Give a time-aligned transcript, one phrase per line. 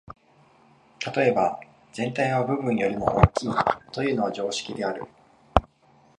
[1.15, 1.59] 例えば、
[1.93, 3.49] 「全体は部分よりも大きい」
[3.93, 5.03] というのは常識である。